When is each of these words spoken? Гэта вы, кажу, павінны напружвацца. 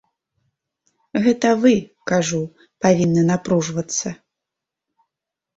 Гэта 1.25 1.51
вы, 1.65 1.73
кажу, 2.13 2.41
павінны 2.87 3.23
напружвацца. 3.31 4.07